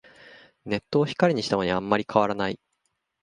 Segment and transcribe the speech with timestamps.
[0.65, 2.59] ネットを光にしたのにあんまり変わらない